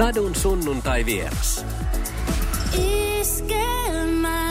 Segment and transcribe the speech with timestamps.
[0.00, 1.64] Sadun sunnuntai vieras.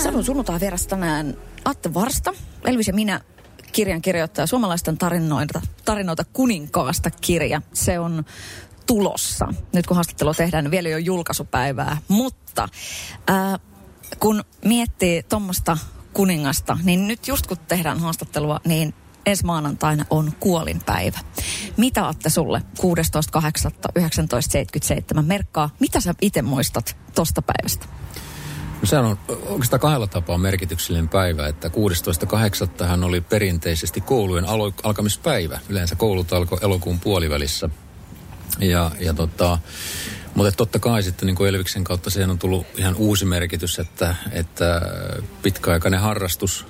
[0.03, 2.33] Sadun sunnuntai vieras tänään Atte Varsta,
[2.65, 3.21] Elvis ja minä
[3.71, 7.61] kirjan kirjoittaja suomalaisten tarinoita, tarinoita kuninkaasta kirja.
[7.73, 8.25] Se on
[8.85, 9.53] tulossa.
[9.73, 11.97] Nyt kun haastattelu tehdään, niin vielä ei ole julkaisupäivää.
[12.07, 12.69] Mutta
[13.27, 13.59] ää,
[14.19, 15.77] kun miettii tuommoista
[16.13, 18.93] kuningasta, niin nyt just kun tehdään haastattelua, niin
[19.29, 21.19] ensi maanantaina on kuolinpäivä.
[21.77, 25.69] Mitä Atte sulle 16.8.1977 merkkaa?
[25.79, 27.85] Mitä sä itse muistat tosta päivästä?
[28.81, 31.67] No sehän on oikeastaan kahdella tapaa merkityksellinen päivä, että
[32.79, 32.85] 16.8.
[32.85, 35.59] hän oli perinteisesti koulujen alo- alkamispäivä.
[35.69, 37.69] Yleensä koulut alkoi elokuun puolivälissä.
[38.59, 39.57] Ja, ja tota,
[40.35, 44.15] mutta totta kai sitten niin kuin Elviksen kautta siihen on tullut ihan uusi merkitys, että,
[44.31, 44.81] että
[45.41, 46.67] pitkäaikainen harrastus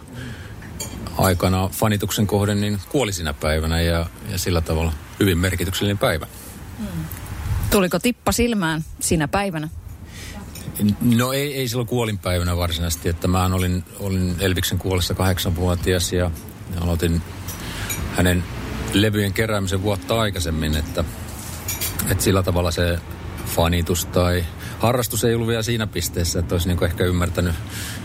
[1.19, 6.27] aikana fanituksen kohden niin kuoli sinä päivänä ja, ja sillä tavalla hyvin merkityksellinen päivä.
[6.77, 7.05] Hmm.
[7.71, 9.69] Tuliko tippa silmään sinä päivänä?
[11.01, 16.31] No ei, ei silloin kuolinpäivänä varsinaisesti, että mä olin, olin Elviksen kuolessa kahdeksanvuotias ja
[16.81, 17.21] aloitin
[18.15, 18.43] hänen
[18.93, 21.03] levyjen keräämisen vuotta aikaisemmin, että,
[22.11, 22.99] että sillä tavalla se
[23.45, 24.45] fanitus tai
[24.79, 27.55] harrastus ei ollut vielä siinä pisteessä, että olisi niin ehkä ymmärtänyt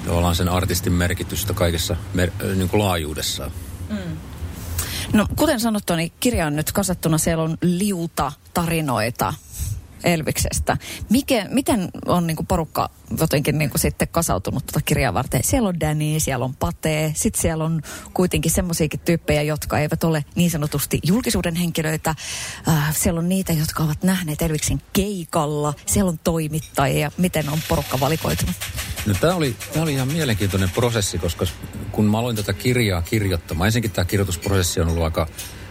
[0.06, 3.50] tavallaan sen artistin merkitystä kaikessa mer- niin laajuudessaan.
[3.90, 4.16] Mm.
[5.12, 9.34] No kuten sanottu, niin kirja on nyt kasattuna, siellä on liuta tarinoita
[10.04, 10.76] Elviksestä.
[11.10, 15.40] Mike, miten on niin kuin porukka jotenkin niin kuin sitten kasautunut tuota kirjaa varten?
[15.44, 17.82] Siellä on Danny, siellä on Pate, sitten siellä on
[18.14, 22.14] kuitenkin semmoisiakin tyyppejä, jotka eivät ole niin sanotusti julkisuuden henkilöitä.
[22.68, 25.74] Äh, siellä on niitä, jotka ovat nähneet Elviksen keikalla.
[25.86, 27.12] Siellä on toimittajia.
[27.18, 28.54] Miten on porukka valikoitunut?
[29.06, 31.46] No tämä oli, tämä oli ihan mielenkiintoinen prosessi, koska
[31.92, 35.26] kun mä aloin tätä kirjaa kirjoittamaan, ensinnäkin tämä kirjoitusprosessi on ollut aika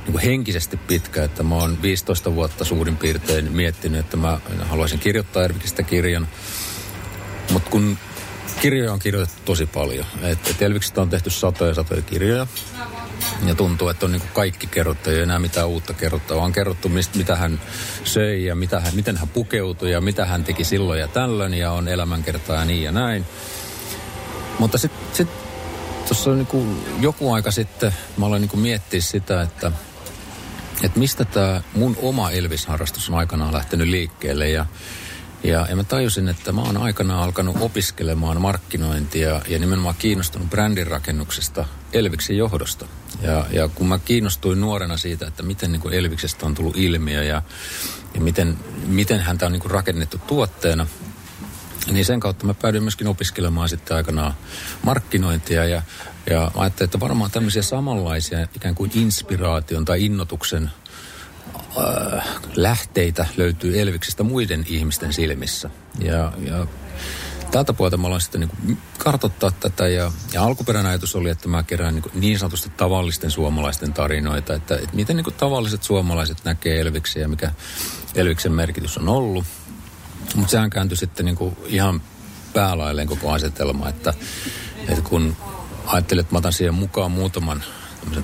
[0.07, 5.43] niin henkisesti pitkä, että mä oon 15 vuotta suurin piirtein miettinyt, että mä haluaisin kirjoittaa
[5.43, 6.27] Elvikistä kirjan.
[7.51, 7.97] Mutta kun
[8.61, 12.47] kirjoja on kirjoitettu tosi paljon, että et Elviksestä on tehty satoja satoja kirjoja,
[13.45, 16.43] ja tuntuu, että on niin kaikki kerrottu, ei enää mitään uutta kerrottavaa.
[16.43, 17.61] On kerrottu, mistä, mitä hän
[18.03, 21.71] söi ja mitä hän, miten hän pukeutui ja mitä hän teki silloin ja tällöin ja
[21.71, 23.25] on elämänkertaa ja niin ja näin.
[24.59, 25.29] Mutta sitten sit,
[26.07, 29.71] tuossa niin joku aika sitten mä aloin niin miettiä sitä, että–
[30.83, 34.49] että mistä tämä mun oma Elvis-harrastus on aikanaan lähtenyt liikkeelle.
[34.49, 34.65] Ja,
[35.43, 40.87] ja, ja mä tajusin, että mä oon aikanaan alkanut opiskelemaan markkinointia ja nimenomaan kiinnostunut brändin
[40.87, 42.85] rakennuksesta Elviksen johdosta.
[43.21, 47.23] Ja, ja kun mä kiinnostuin nuorena siitä, että miten niin kuin Elviksestä on tullut ilmiö
[47.23, 47.41] ja,
[48.13, 48.57] ja miten,
[48.87, 50.87] miten häntä on niin kuin rakennettu tuotteena,
[51.91, 54.33] niin sen kautta mä päädyin myöskin opiskelemaan sitten aikanaan
[54.85, 55.81] markkinointia ja,
[56.29, 60.71] ja ajattelin, että varmaan tämmöisiä samanlaisia ikään kuin inspiraation tai innotuksen
[61.55, 65.69] äh, lähteitä löytyy Elviksestä muiden ihmisten silmissä.
[65.99, 66.67] Ja, ja
[67.51, 71.63] tältä puolta mä aloin sitten niin kartoittaa tätä ja, ja alkuperäinen ajatus oli, että mä
[71.63, 77.21] kerään niin, niin sanotusti tavallisten suomalaisten tarinoita, että, että miten niin tavalliset suomalaiset näkee Elviksen
[77.21, 77.51] ja mikä
[78.15, 79.45] Elviksen merkitys on ollut.
[80.35, 82.01] Mutta sehän kääntyi sitten niin kuin ihan
[82.53, 84.13] päälailleen koko asetelma, että,
[84.89, 85.35] että kun
[85.85, 87.63] ajattelin, että mä otan siihen mukaan muutaman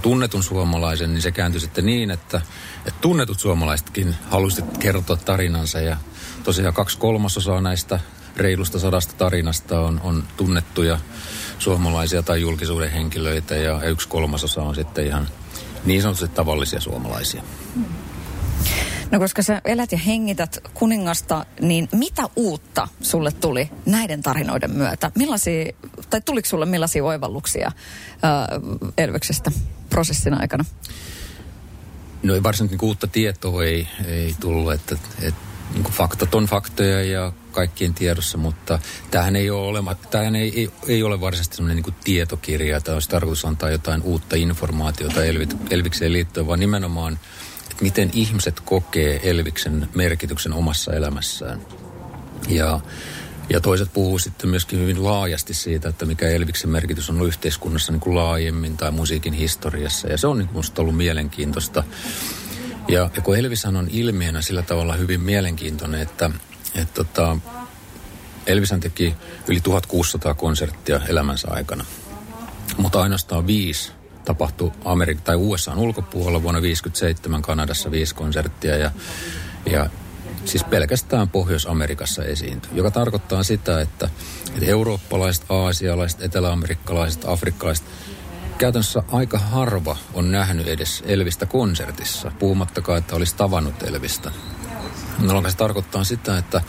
[0.01, 2.41] tunnetun suomalaisen, niin se kääntyi sitten niin, että,
[2.85, 5.79] että tunnetut suomalaisetkin halusivat kertoa tarinansa.
[5.79, 5.97] Ja
[6.43, 7.99] tosiaan kaksi kolmasosaa näistä
[8.37, 10.99] reilusta sadasta tarinasta on, on tunnettuja
[11.59, 13.55] suomalaisia tai julkisuuden henkilöitä.
[13.55, 15.27] Ja yksi kolmasosa on sitten ihan
[15.85, 17.43] niin sanotusti tavallisia suomalaisia.
[19.11, 25.11] No koska sä elät ja hengität kuningasta, niin mitä uutta sulle tuli näiden tarinoiden myötä?
[25.15, 25.73] Millaisia,
[26.09, 27.73] tai tuliko sulle millaisia oivalluksia äh,
[28.97, 29.51] Elveksestä
[29.89, 30.65] prosessin aikana?
[32.23, 35.41] No ei varsinaisesti niin uutta tietoa ei, ei tullut, että, että
[35.73, 38.79] niin kuin faktat on faktoja ja kaikkien tiedossa, mutta
[39.11, 43.09] tämähän ei ole, olema, tämähän ei, ei, ei ole varsinaisesti sellainen niin tietokirja, että olisi
[43.09, 45.19] tarkoitus antaa jotain uutta informaatiota
[45.69, 47.19] Elvikseen liittyen, vaan nimenomaan–
[47.81, 51.61] miten ihmiset kokee Elviksen merkityksen omassa elämässään.
[52.47, 52.79] Ja,
[53.49, 57.99] ja toiset puhuu sitten myöskin hyvin laajasti siitä, että mikä Elviksen merkitys on yhteiskunnassa niin
[57.99, 60.07] kuin laajemmin tai musiikin historiassa.
[60.07, 61.83] Ja se on niin minusta ollut mielenkiintoista.
[62.87, 66.31] Ja, ja kun Elvishan on ilmiönä sillä tavalla hyvin mielenkiintoinen, että,
[66.75, 67.37] että tota,
[68.47, 69.15] Elvishan teki
[69.47, 71.85] yli 1600 konserttia elämänsä aikana.
[72.77, 73.91] Mutta ainoastaan viisi
[74.25, 78.91] tapahtui Amerik- tai USA ulkopuolella vuonna 1957 Kanadassa viisi konserttia ja,
[79.71, 79.89] ja
[80.45, 84.09] siis pelkästään Pohjois-Amerikassa esiintyi, joka tarkoittaa sitä, että,
[84.55, 87.85] että eurooppalaiset, aasialaiset, eteläamerikkalaiset, afrikkalaiset,
[88.57, 94.31] käytännössä aika harva on nähnyt edes Elvistä konsertissa, puhumattakaan, että olisi tavannut Elvistä.
[95.19, 96.61] No se tarkoittaa sitä, että,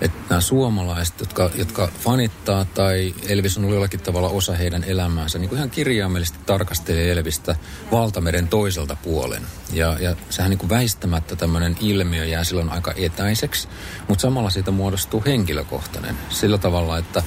[0.00, 5.38] että nämä suomalaiset, jotka, jotka fanittaa tai Elvis on ollut jollakin tavalla osa heidän elämäänsä,
[5.38, 7.56] niin kuin ihan kirjaimellisesti tarkastelee Elvistä
[7.92, 9.42] valtameren toiselta puolen.
[9.72, 13.68] Ja, ja sehän niin kuin väistämättä tämmöinen ilmiö jää silloin aika etäiseksi,
[14.08, 16.18] mutta samalla siitä muodostuu henkilökohtainen.
[16.28, 17.22] Sillä tavalla, että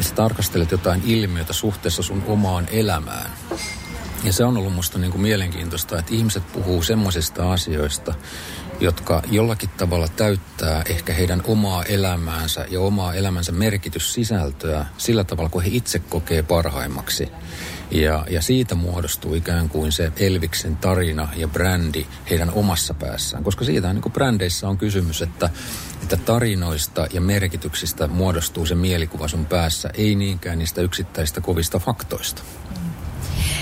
[0.00, 3.30] sä tarkastelet jotain ilmiötä suhteessa sun omaan elämään.
[4.24, 8.14] Ja se on ollut musta niin kuin mielenkiintoista, että ihmiset puhuu semmoisista asioista,
[8.80, 15.62] jotka jollakin tavalla täyttää ehkä heidän omaa elämäänsä ja omaa elämänsä merkityssisältöä sillä tavalla, kun
[15.62, 17.28] he itse kokee parhaimmaksi.
[17.90, 23.44] Ja, ja siitä muodostuu ikään kuin se Elviksen tarina ja brändi heidän omassa päässään.
[23.44, 25.50] Koska siitä niin brändeissä on kysymys, että,
[26.02, 32.42] että tarinoista ja merkityksistä muodostuu se mielikuva sun päässä, ei niinkään niistä yksittäistä kovista faktoista.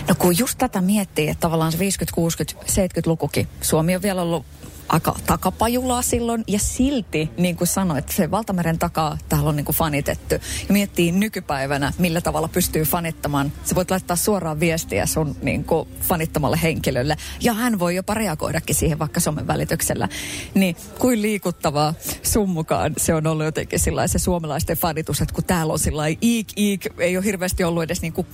[0.08, 4.46] No kun just tätä miettii, että tavallaan se 50, 60, 70-lukukin, Suomi on vielä ollut
[4.88, 9.76] aika takapajulaa silloin ja silti, niin kuin sanoit, se valtameren takaa täällä on niin kuin
[9.76, 10.34] fanitettu.
[10.34, 13.52] Ja miettii nykypäivänä, millä tavalla pystyy fanittamaan.
[13.64, 18.74] Sä voit laittaa suoraan viestiä sun niin kuin fanittamalle henkilölle ja hän voi jopa reagoidakin
[18.74, 20.08] siihen vaikka somen välityksellä.
[20.54, 25.72] Niin kuin liikuttavaa sun mukaan se on ollut jotenkin se suomalaisten fanitus, että kun täällä
[25.72, 28.26] on sillä iik iik, ei ole hirveästi ollut edes niin kuin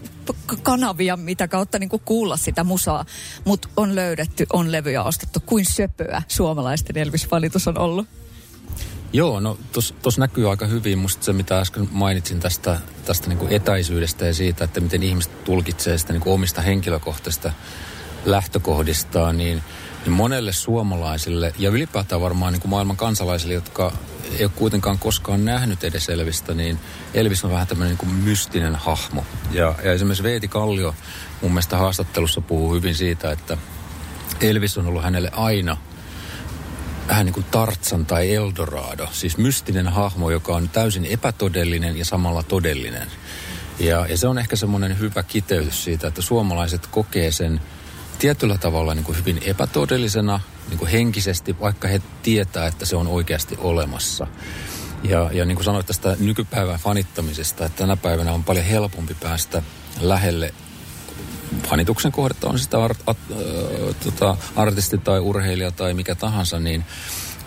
[0.62, 3.04] kanavia, mitä kautta niin kuin kuulla sitä musaa,
[3.44, 8.06] mutta on löydetty, on levyjä ostettu, kuin söpöä suomalaisten Elvis-valitus on ollut?
[9.12, 9.58] Joo, no
[10.02, 14.34] tuossa näkyy aika hyvin musta se, mitä äsken mainitsin tästä, tästä niin kuin etäisyydestä ja
[14.34, 17.52] siitä, että miten ihmiset tulkitsee sitä niin kuin omista henkilökohtaisista
[18.24, 19.62] lähtökohdistaan, niin,
[20.04, 23.92] niin monelle suomalaisille ja ylipäätään varmaan niin kuin maailman kansalaisille, jotka
[24.38, 26.78] ei ole kuitenkaan koskaan nähnyt edes Elvistä, niin
[27.14, 29.24] Elvis on vähän tämmöinen niin kuin mystinen hahmo.
[29.50, 30.94] Ja, ja esimerkiksi Veeti Kallio
[31.42, 33.56] mun mielestä haastattelussa puhuu hyvin siitä, että
[34.40, 35.76] Elvis on ollut hänelle aina–
[37.12, 42.42] vähän niin kuin Tartsan tai Eldorado, siis mystinen hahmo, joka on täysin epätodellinen ja samalla
[42.42, 43.08] todellinen.
[43.78, 47.60] Ja, ja se on ehkä semmoinen hyvä kiteytys siitä, että suomalaiset kokee sen
[48.18, 53.06] tietyllä tavalla niin kuin hyvin epätodellisena niin kuin henkisesti, vaikka he tietää, että se on
[53.06, 54.26] oikeasti olemassa.
[55.02, 59.62] Ja, ja niin kuin sanoit tästä nykypäivän fanittamisesta, että tänä päivänä on paljon helpompi päästä
[60.00, 60.54] lähelle
[61.68, 63.36] fanituksen kohdetta, on sitä art, at, äh,
[64.04, 66.84] tota, artisti tai urheilija tai mikä tahansa, niin,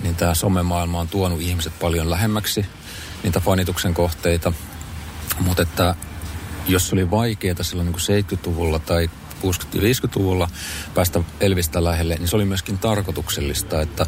[0.04, 2.66] niin tämä somemaailma on tuonut ihmiset paljon lähemmäksi
[3.24, 4.54] niitä fanituksen kohteita.
[5.40, 5.96] Mutta että
[6.68, 9.10] jos oli vaikeaa silloin niin 70-luvulla tai
[9.44, 10.50] 60-50-luvulla
[10.94, 14.06] päästä Elvistä lähelle, niin se oli myöskin tarkoituksellista, että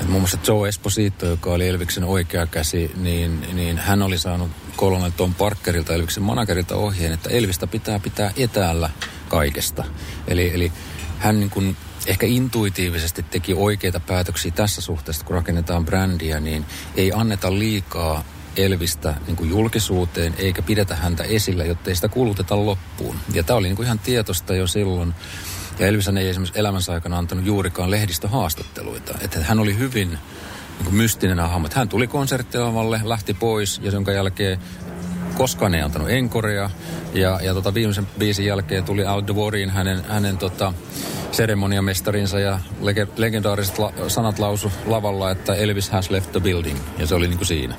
[0.00, 4.50] että muun muassa Joe Esposito, joka oli Elviksen oikea käsi, niin, niin hän oli saanut
[4.76, 8.90] kolonel Tom Parkerilta, Elviksen managerilta ohjeen, että Elvistä pitää pitää etäällä
[9.28, 9.84] kaikesta.
[10.28, 10.72] Eli, eli
[11.18, 11.76] hän niin kuin
[12.06, 16.64] ehkä intuitiivisesti teki oikeita päätöksiä tässä suhteessa, kun rakennetaan brändiä, niin
[16.96, 18.24] ei anneta liikaa
[18.56, 23.16] Elvistä niin kuin julkisuuteen, eikä pidetä häntä esillä, jotta ei sitä kuluteta loppuun.
[23.32, 25.14] Ja tämä oli niin kuin ihan tietosta jo silloin.
[25.80, 29.14] Ja Elvishän ei esimerkiksi elämänsä aikana antanut juurikaan lehdistöhaastatteluita.
[29.20, 31.68] Että hän oli hyvin niin kuin mystinen hahmo.
[31.74, 34.58] Hän tuli konserttilavalle, lähti pois ja jonka jälkeen
[35.34, 36.70] koskaan ei antanut enkorea.
[37.14, 40.72] Ja, ja tota viimeisen biisin jälkeen tuli Al Dvorin hänen, hänen tota,
[41.32, 46.78] seremoniamestarinsa ja lege, legendaariset la, sanat lausu lavalla, että Elvis has left the building.
[46.98, 47.74] Ja se oli niin kuin siinä.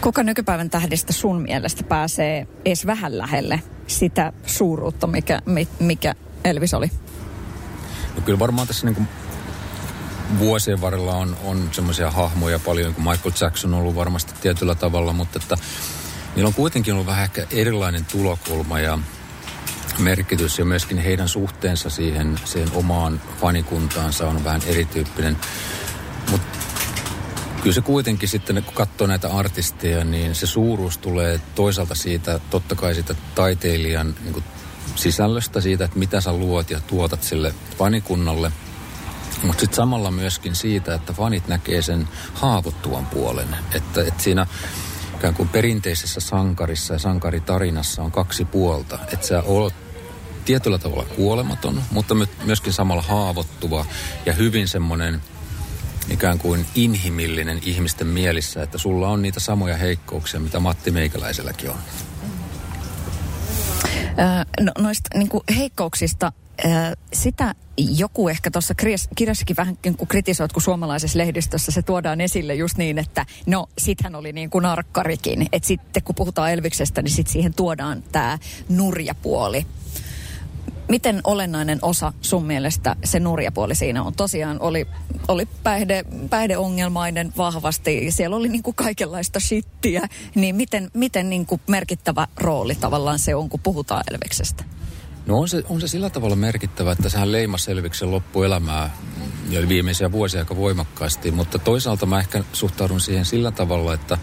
[0.00, 5.40] Kuka nykypäivän tähdistä sun mielestä pääsee edes vähän lähelle sitä suuruutta, mikä,
[5.78, 6.90] mikä Elvis oli?
[8.16, 9.08] No kyllä varmaan tässä niin kuin
[10.38, 15.12] vuosien varrella on, on semmoisia hahmoja paljon, kuin Michael Jackson on ollut varmasti tietyllä tavalla,
[15.12, 15.56] mutta että
[16.36, 18.98] niillä on kuitenkin ollut vähän ehkä erilainen tulokulma ja
[19.98, 25.36] merkitys ja myöskin heidän suhteensa siihen, siihen omaan fanikuntaansa on vähän erityyppinen.
[26.30, 26.58] Mutta
[27.62, 32.74] kyllä se kuitenkin sitten, kun katsoo näitä artisteja, niin se suuruus tulee toisaalta siitä, totta
[32.74, 34.44] kai siitä taiteilijan niin
[34.94, 38.52] sisällöstä, siitä, että mitä sä luot ja tuotat sille fanikunnalle.
[39.42, 43.56] Mutta sitten samalla myöskin siitä, että fanit näkee sen haavoittuvan puolen.
[43.74, 44.46] Että, että siinä
[45.16, 48.98] ikään kuin perinteisessä sankarissa ja sankaritarinassa on kaksi puolta.
[49.12, 49.74] Että sä oot
[50.44, 53.86] tietyllä tavalla kuolematon, mutta myöskin samalla haavoittuva
[54.26, 55.22] ja hyvin semmoinen
[56.10, 61.78] ikään kuin inhimillinen ihmisten mielissä, että sulla on niitä samoja heikkouksia, mitä Matti Meikäläiselläkin on.
[64.60, 66.32] No, noista niin kuin heikkouksista
[67.12, 68.74] sitä joku ehkä tuossa
[69.14, 74.14] kirjassakin vähän kun kritisoit, kun suomalaisessa lehdistössä se tuodaan esille just niin, että no sithän
[74.14, 75.46] oli niin kuin narkkarikin.
[75.52, 78.38] Että sitten kun puhutaan Elviksestä, niin sitten siihen tuodaan tämä
[78.68, 79.66] nurjapuoli.
[80.88, 84.14] Miten olennainen osa sun mielestä se nurjapuoli siinä on?
[84.14, 84.86] Tosiaan oli,
[85.28, 91.60] oli päihde, päihdeongelmainen vahvasti, siellä oli niin kuin kaikenlaista shittiä, niin miten, miten niin kuin
[91.66, 94.64] merkittävä rooli tavallaan se on, kun puhutaan Elviksestä?
[95.26, 98.90] No on se, on se sillä tavalla merkittävä, että sehän leimasi Elviksen loppuelämää
[99.50, 104.18] ja viimeisiä vuosia aika voimakkaasti, mutta toisaalta mä ehkä suhtaudun siihen sillä tavalla, että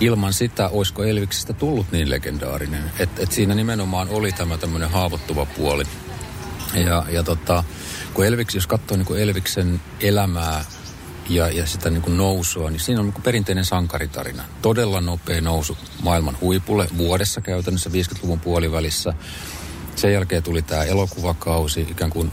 [0.00, 2.90] ilman sitä, olisiko Elviksestä tullut niin legendaarinen.
[2.98, 5.84] Että et siinä nimenomaan oli tämä tämmöinen haavoittuva puoli.
[6.74, 7.64] Ja, ja tota,
[8.14, 10.64] kun Elvix, jos katsoo niin kuin Elviksen elämää
[11.28, 14.42] ja, ja sitä niin kuin nousua, niin siinä on niin kuin perinteinen sankaritarina.
[14.62, 19.14] Todella nopea nousu maailman huipulle vuodessa käytännössä 50-luvun puolivälissä.
[19.96, 22.32] Sen jälkeen tuli tämä elokuvakausi, ikään kuin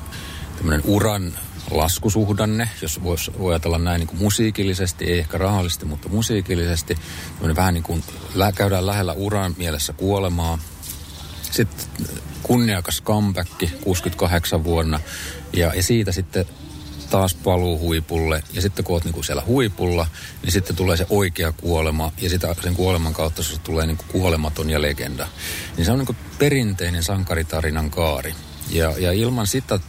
[0.58, 1.34] tämmöinen uran
[1.78, 6.98] laskusuhdanne, jos voisi ajatella näin niin kuin musiikillisesti, ei ehkä rahallisesti, mutta musiikillisesti.
[7.56, 8.04] Vähän niin kuin
[8.56, 10.60] käydään lähellä uran mielessä kuolemaa.
[11.52, 11.88] Sitten
[12.44, 13.52] kunniakas comeback
[13.84, 15.00] 68 vuonna
[15.54, 16.46] ja, ja siitä sitten
[17.10, 18.44] taas paluu huipulle.
[18.54, 20.08] Ja sitten kun oot niin kuin siellä huipulla,
[20.42, 22.12] niin sitten tulee se oikea kuolema.
[22.22, 25.28] Ja sitä, sen kuoleman kautta se tulee niin kuin kuolematon ja legenda.
[25.78, 28.36] Niin se on niin kuin perinteinen sankaritarinan kaari.
[28.70, 29.80] Ja, ja ilman sitä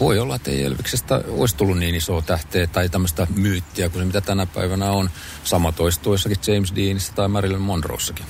[0.00, 4.06] voi olla, että ei Elviksestä olisi tullut niin isoa tähteä tai tämmöistä myyttiä kuin se
[4.06, 5.10] mitä tänä päivänä on.
[5.44, 8.26] Sama toistuu jossakin James Deanissa tai Marilyn Monroessakin.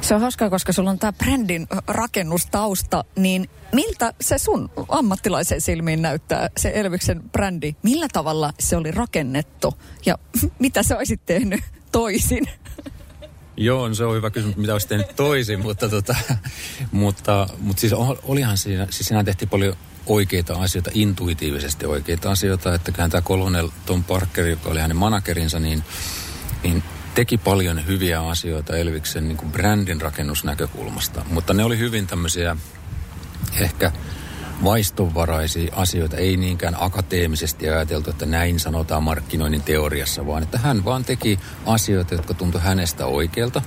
[0.00, 6.02] Se on hauskaa, koska sulla on tämä brändin rakennustausta, niin miltä se sun ammattilaisen silmiin
[6.02, 7.74] näyttää, se Elviksen brändi?
[7.82, 9.74] Millä tavalla se oli rakennettu
[10.06, 10.18] ja
[10.58, 11.60] mitä sä olisit tehnyt
[11.92, 12.46] toisin?
[13.56, 16.16] Joo, se on hyvä kysymys, mitä olisi tehnyt toisin, mutta, tota,
[16.92, 17.92] mutta, mutta siis
[18.22, 19.76] olihan siinä, siis siinä tehtiin paljon
[20.06, 25.84] oikeita asioita, intuitiivisesti oikeita asioita, että tämä Colonel Tom Parker, joka oli hänen managerinsa, niin,
[26.62, 26.82] niin
[27.14, 32.56] teki paljon hyviä asioita Elviksen niin kuin brändin rakennusnäkökulmasta, mutta ne oli hyvin tämmöisiä
[33.60, 33.92] ehkä
[34.64, 41.04] vaistonvaraisia asioita, ei niinkään akateemisesti ajateltu, että näin sanotaan markkinoinnin teoriassa, vaan että hän vaan
[41.04, 43.62] teki asioita, jotka tuntui hänestä oikealta.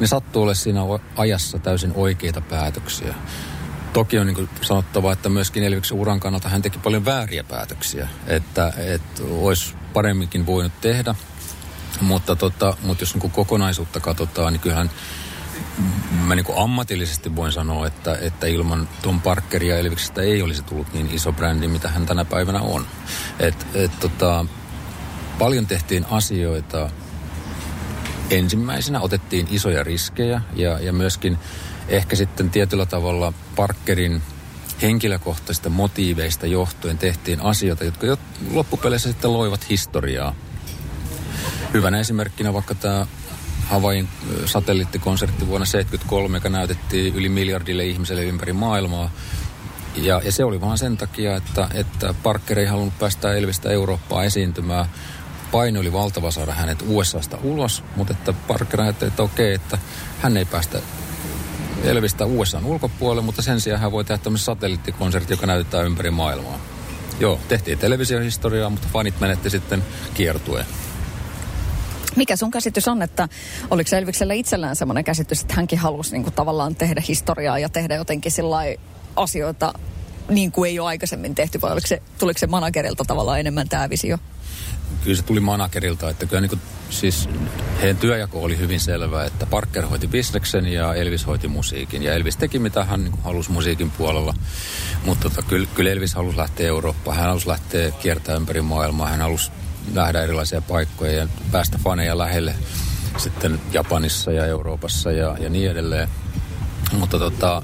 [0.00, 0.80] Ne sattuu olla siinä
[1.16, 3.14] ajassa täysin oikeita päätöksiä.
[3.92, 8.72] Toki on niin sanottava, että myöskin Elviksen uran kannalta hän teki paljon vääriä päätöksiä, että,
[8.76, 11.14] että olisi paremminkin voinut tehdä.
[12.00, 14.90] Mutta, tota, mutta jos niin kokonaisuutta katsotaan, niin kyllähän
[16.26, 21.10] mä niin ammatillisesti voin sanoa, että, että ilman Tom Parkeria Elviksestä ei olisi tullut niin
[21.12, 22.86] iso brändi, mitä hän tänä päivänä on.
[23.38, 24.46] Et, et, tota,
[25.38, 26.90] paljon tehtiin asioita.
[28.30, 31.38] Ensimmäisenä otettiin isoja riskejä ja, ja myöskin
[31.88, 34.22] ehkä sitten tietyllä tavalla Parkerin
[34.82, 38.16] henkilökohtaisista motiiveista johtuen tehtiin asioita, jotka jo
[38.50, 40.34] loppupeleissä sitten loivat historiaa.
[41.74, 43.06] Hyvänä esimerkkinä vaikka tämä
[43.68, 44.08] Havain
[44.44, 49.10] satelliittikonsertti vuonna 1973, joka näytettiin yli miljardille ihmiselle ympäri maailmaa.
[49.96, 54.24] Ja, ja se oli vaan sen takia, että, että Parker ei halunnut päästä Elvistä Eurooppaan
[54.24, 54.86] esiintymään.
[55.52, 59.78] Paino oli valtava saada hänet USAsta ulos, mutta että Parker ajatteli, että okei, että
[60.22, 60.78] hän ei päästä
[61.84, 66.58] Elvistä USAn ulkopuolelle, mutta sen sijaan hän voi tehdä tämmöisen satelliittikonsertti, joka näyttää ympäri maailmaa.
[67.20, 70.66] Joo, tehtiin televisiohistoriaa, mutta fanit menetti sitten kiertueen.
[72.16, 73.28] Mikä sun käsitys on, että
[73.70, 77.94] oliko Elviksellä itsellään semmoinen käsitys, että hänkin halusi niin kuin, tavallaan tehdä historiaa ja tehdä
[77.94, 78.32] jotenkin
[79.16, 79.72] asioita
[80.28, 83.90] niin kuin ei ole aikaisemmin tehty, vai oliko se, tuliko se managerilta tavallaan enemmän tämä
[83.90, 84.18] visio?
[85.04, 86.60] Kyllä se tuli managerilta, että kyllä niin kuin,
[86.90, 87.28] siis
[87.80, 92.02] heidän työjako oli hyvin selvä, että Parker hoiti bisneksen ja Elvis hoiti musiikin.
[92.02, 94.34] Ja Elvis teki mitä hän niin kuin, halusi musiikin puolella,
[95.04, 99.20] mutta tota, kyllä, kyllä Elvis halusi lähteä Eurooppaan, hän halusi lähteä kiertämään ympäri maailmaa, hän
[99.20, 99.50] halusi
[99.94, 102.54] nähdä erilaisia paikkoja ja päästä faneja lähelle
[103.16, 106.08] sitten Japanissa ja Euroopassa ja, ja niin edelleen.
[106.92, 107.62] Mutta tota,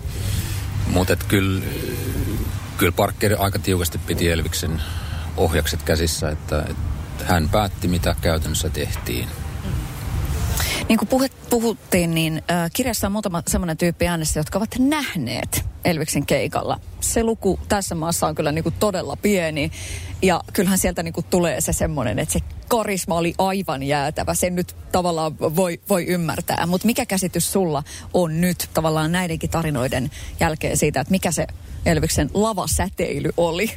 [0.86, 1.64] mutta kyllä,
[2.78, 4.82] kyllä Parker aika tiukasti piti Elviksen
[5.36, 9.28] ohjakset käsissä, että, että hän päätti mitä käytännössä tehtiin.
[10.88, 11.08] Niin kuin
[11.50, 16.80] puhuttiin, niin äh, kirjassa on muutama semmoinen tyyppi äänessä, jotka ovat nähneet Elviksen keikalla.
[17.00, 19.70] Se luku tässä maassa on kyllä niin kuin todella pieni.
[20.22, 24.34] Ja kyllähän sieltä niin kuin tulee se semmoinen, että se karisma oli aivan jäätävä.
[24.34, 26.66] Sen nyt tavallaan voi, voi ymmärtää.
[26.66, 27.82] Mutta mikä käsitys sulla
[28.14, 30.10] on nyt tavallaan näidenkin tarinoiden
[30.40, 31.46] jälkeen siitä, että mikä se
[31.86, 33.70] Elviksen lavasäteily oli?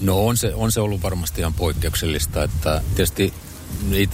[0.00, 3.34] No on se, on se ollut varmasti ihan poikkeuksellista, että tietysti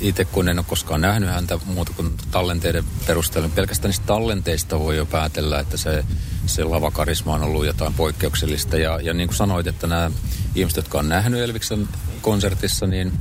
[0.00, 4.78] itse kun en ole koskaan nähnyt häntä muuta kuin tallenteiden perusteella, niin pelkästään niistä tallenteista
[4.78, 6.04] voi jo päätellä, että se,
[6.46, 8.78] se lavakarisma on ollut jotain poikkeuksellista.
[8.78, 10.10] Ja, ja niin kuin sanoit, että nämä
[10.54, 11.88] ihmiset, jotka on nähnyt Elviksen
[12.20, 13.12] konsertissa, niin,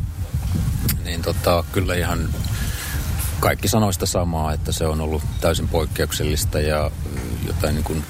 [1.04, 2.30] niin tota, kyllä ihan
[3.40, 6.92] kaikki sanoista samaa, että se on ollut täysin poikkeuksellista ja
[7.48, 8.04] jotain niin kuin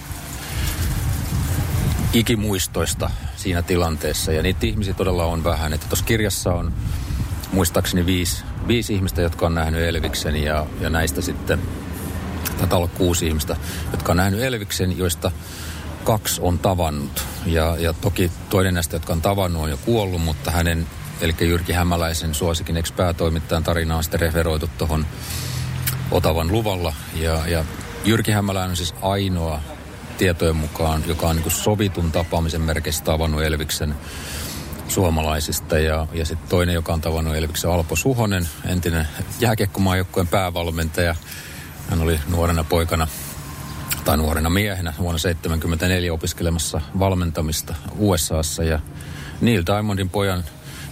[2.13, 3.09] ikimuistoista
[3.41, 4.31] siinä tilanteessa.
[4.31, 5.73] Ja niitä ihmisiä todella on vähän.
[5.73, 6.73] Että tuossa kirjassa on
[7.51, 11.61] muistaakseni viisi, viisi ihmistä, jotka on nähnyt Elviksen ja, ja näistä sitten,
[12.57, 13.55] taitaa olla kuusi ihmistä,
[13.91, 15.31] jotka on nähnyt Elviksen, joista
[16.03, 17.23] kaksi on tavannut.
[17.45, 20.87] Ja, ja toki toinen näistä, jotka on tavannut, on jo kuollut, mutta hänen,
[21.21, 25.05] eli Jyrki Hämäläisen suosikin ex-päätoimittajan tarinaa on sitten referoitu tuohon
[26.11, 26.93] Otavan luvalla.
[27.15, 27.65] Ja, ja
[28.05, 29.61] Jyrki Hämäläinen on siis ainoa
[30.21, 33.95] tietojen mukaan, joka on niin sovitun tapaamisen merkeissä tavannut Elviksen
[34.87, 35.79] suomalaisista.
[35.79, 39.07] Ja, ja sitten toinen, joka on tavannut Elviksen Alpo Suhonen, entinen
[39.39, 41.15] jääkiekkomaajoukkueen päävalmentaja.
[41.89, 43.07] Hän oli nuorena poikana
[44.05, 48.63] tai nuorena miehenä vuonna 1974 opiskelemassa valmentamista USAssa.
[48.63, 48.79] Ja
[49.41, 50.43] Neil Diamondin pojan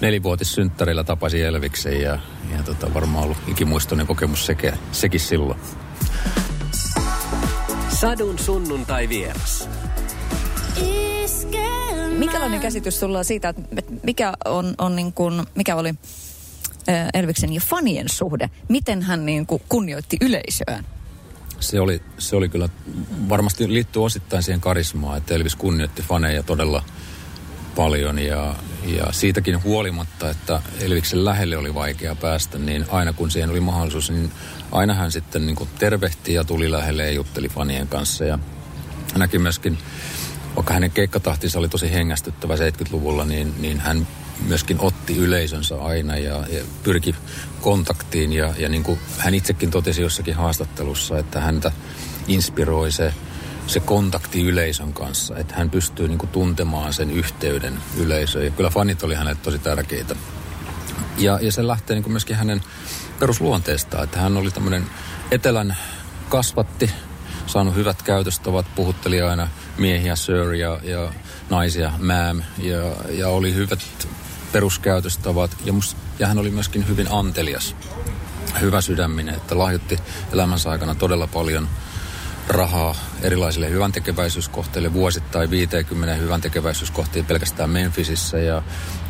[0.02, 2.20] nelivuotissynttärillä tapasi Elviksen ja,
[2.52, 5.60] ja tota, varmaan ollut ikimuistoinen kokemus sekä, sekin silloin.
[8.00, 9.70] Sadun sunnuntai vieras.
[12.18, 15.94] Mikälainen käsitys sulla on siitä, että mikä, on, on niin kuin, mikä oli
[17.14, 18.50] Elviksen ja fanien suhde?
[18.70, 20.86] Miten hän niin kuin kunnioitti yleisöään?
[21.60, 22.70] Se oli, se oli kyllä,
[23.30, 26.84] varmasti liittyy osittain siihen karismaan, että Elvis kunnioitti faneja todella
[27.76, 33.50] paljon ja, ja siitäkin huolimatta, että Elviksen lähelle oli vaikea päästä, niin aina kun siihen
[33.50, 34.32] oli mahdollisuus, niin
[34.72, 38.40] aina hän sitten niin kuin tervehti ja tuli lähelle ja jutteli fanien kanssa ja
[39.16, 39.78] näki myöskin
[40.56, 44.08] vaikka hänen keikkatahtinsa oli tosi hengästyttävä 70-luvulla, niin, niin hän
[44.48, 47.16] myöskin otti yleisönsä aina ja, ja pyrki
[47.62, 48.34] kontaktiin.
[48.34, 51.72] Ja, ja niin kuin hän itsekin totesi jossakin haastattelussa, että häntä
[52.28, 53.14] inspiroi se,
[53.70, 58.46] se kontakti yleisön kanssa, että hän pystyy niin kuin tuntemaan sen yhteyden yleisöön.
[58.46, 60.16] Ja kyllä fanit oli hänelle tosi tärkeitä.
[61.18, 62.62] Ja, ja se lähtee niin kuin myöskin hänen
[63.20, 64.86] perusluonteestaan, että hän oli tämmöinen
[65.32, 65.78] etelän
[66.30, 66.92] kasvatti,
[67.48, 69.48] saanut hyvät käytöstavat, puhutteli aina
[69.78, 71.14] miehiä sir ja, ja
[71.50, 73.80] naisia ma'am ja, ja oli hyvät
[74.52, 77.76] peruskäytöstavat ja, must, ja hän oli myöskin hyvin antelias,
[78.62, 80.00] hyvä sydäminen, että lahjoitti
[80.34, 81.70] elämänsä aikana todella paljon
[82.50, 88.62] rahaa erilaisille hyväntekeväisyyskohteille vuosittain 50 hyväntekeväisyyskohtiin pelkästään Memphisissä ja,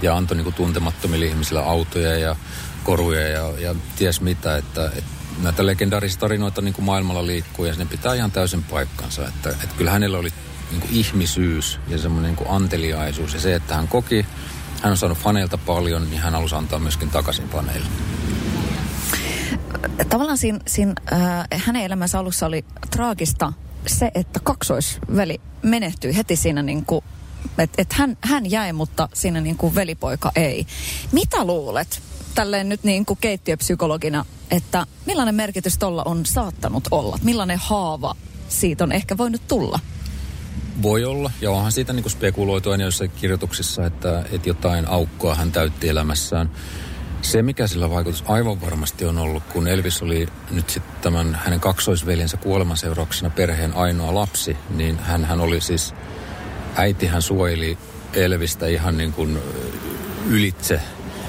[0.02, 2.36] ja antoi niin tuntemattomille ihmisille autoja ja
[2.84, 7.74] koruja ja, ja ties mitä, että, että näitä legendaarisia tarinoita niin kuin maailmalla liikkuu ja
[7.78, 9.28] ne pitää ihan täysin paikkansa.
[9.28, 10.34] Että, että kyllä hänellä oli
[10.72, 14.26] niin kuin ihmisyys ja semmoinen niin anteliaisuus ja se, että hän koki,
[14.82, 17.88] hän on saanut faneilta paljon, niin hän halusi antaa myöskin takaisin faneille.
[20.10, 23.54] Tavallaan siinä, siinä äh, hänen elämänsä alussa oli traagista
[23.88, 27.04] se, että kaksoisveli menehtyi heti siinä niin kuin
[27.58, 30.68] että et hän, hän jäi, mutta siinä niin kuin velipoika ei.
[31.12, 32.02] Mitä luulet,
[32.36, 37.20] tälleen nyt niin kuin keittiöpsykologina, että millainen merkitys tuolla on saattanut olla?
[37.24, 38.16] Millainen haava
[38.50, 39.80] siitä on ehkä voinut tulla?
[40.82, 45.52] Voi olla, ja onhan siitä niin spekuloitu aina jossain kirjoituksissa, että, että jotain aukkoa hän
[45.52, 46.52] täytti elämässään.
[47.22, 51.60] Se, mikä sillä vaikutus aivan varmasti on ollut, kun Elvis oli nyt sitten tämän hänen
[51.60, 55.94] kaksoisveljensä kuoleman seurauksena perheen ainoa lapsi, niin hän, hän oli siis,
[56.76, 57.78] äiti hän suojeli
[58.14, 59.40] Elvistä ihan niin kuin
[60.28, 60.82] ylitse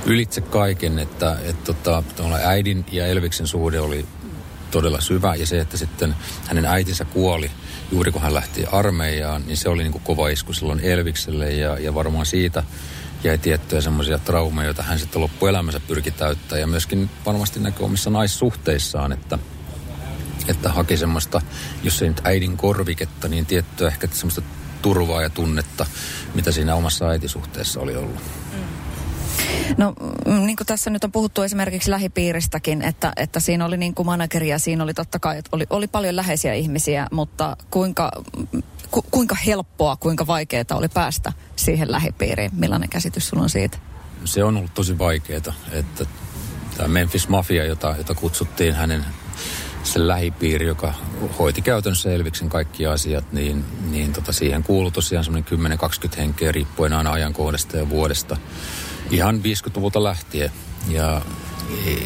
[0.06, 2.02] ylitse kaiken, että, että tota,
[2.44, 4.06] äidin ja Elviksen suhde oli
[4.70, 6.14] todella syvä ja se, että sitten
[6.46, 7.50] hänen äitinsä kuoli
[7.92, 11.78] juuri kun hän lähti armeijaan, niin se oli niin kuin kova isku silloin Elvikselle ja,
[11.78, 12.62] ja varmaan siitä
[13.24, 18.10] jäi tiettyjä semmoisia traumeja, joita hän sitten loppuelämänsä pyrki täyttää ja myöskin varmasti näkyy omissa
[18.10, 19.38] naissuhteissaan, että,
[20.48, 21.40] että haki semmoista,
[21.82, 24.42] jos ei nyt äidin korviketta, niin tiettyä ehkä semmoista
[24.82, 25.86] turvaa ja tunnetta,
[26.34, 28.22] mitä siinä omassa äitisuhteessa oli ollut.
[29.76, 29.94] No
[30.26, 34.06] mm, niin kuin tässä nyt on puhuttu esimerkiksi lähipiiristäkin, että, että siinä oli niin kuin
[34.06, 38.10] manageria, siinä oli totta kai, että oli, oli paljon läheisiä ihmisiä, mutta kuinka,
[38.90, 42.50] ku, kuinka helppoa, kuinka vaikeaa oli päästä siihen lähipiiriin?
[42.54, 43.78] Millainen käsitys sulla on siitä?
[44.24, 46.04] Se on ollut tosi vaikeaa, että
[46.76, 49.04] tämä Memphis Mafia, jota, jota kutsuttiin hänen
[49.82, 50.94] se lähipiiri, joka
[51.38, 55.78] hoiti käytännössä Elviksen kaikki asiat, niin, niin tota siihen kuului tosiaan semmoinen
[56.14, 58.36] 10-20 henkeä riippuen aina ajankohdasta ja vuodesta
[59.10, 60.50] ihan 50-luvulta lähtien.
[60.88, 61.22] Ja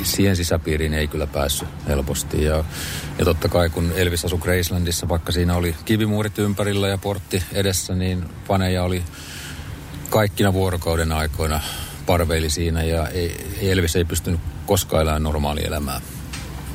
[0.02, 2.44] siihen sisäpiiriin ei kyllä päässyt helposti.
[2.44, 2.64] Ja,
[3.18, 7.94] ja totta kai kun Elvis asui Gracelandissa, vaikka siinä oli kivimuurit ympärillä ja portti edessä,
[7.94, 9.02] niin paneja oli
[10.14, 11.60] kaikkina vuorokauden aikoina
[12.06, 16.00] parveili siinä ja ei, Elvis ei pystynyt koskaan elämään normaalia elämää.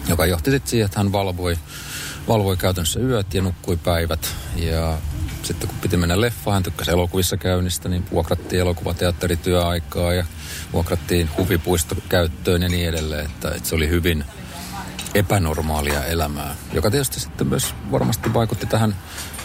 [0.08, 1.58] Joka johti sitten siihen, että hän valvoi,
[2.28, 4.36] valvoi käytännössä yöt ja nukkui päivät.
[4.56, 4.98] Ja
[5.44, 10.26] sitten kun piti mennä leffaan, hän tykkäsi elokuvissa käynnistä, niin vuokrattiin elokuvateatterityöaikaa ja
[10.74, 13.26] vuokrattiin huvipuisto käyttöön ja niin edelleen.
[13.26, 14.26] Että, että se oli hyvin
[15.16, 18.96] epänormaalia elämää, joka tietysti sitten myös varmasti vaikutti tähän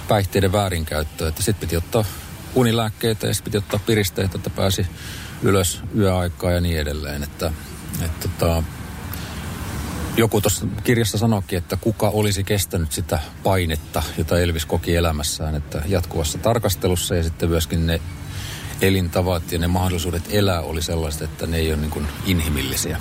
[0.08, 1.28] päihteiden väärinkäyttöön.
[1.28, 2.04] Että sitten piti ottaa
[2.54, 4.86] unilääkkeitä ja sitten piti ottaa piristeitä, että pääsi
[5.42, 7.22] ylös yöaikaa ja niin edelleen.
[7.22, 7.52] Että,
[8.04, 8.62] että tota,
[10.16, 15.82] joku tuossa kirjassa sanoikin, että kuka olisi kestänyt sitä painetta, jota Elvis koki elämässään, että
[15.86, 18.00] jatkuvassa tarkastelussa ja sitten myöskin ne
[18.80, 23.00] elintavat ja ne mahdollisuudet elää oli sellaiset, että ne ei ole niin kuin inhimillisiä.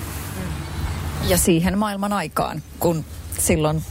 [1.28, 3.04] Ja siihen maailman aikaan, kun
[3.38, 3.82] silloin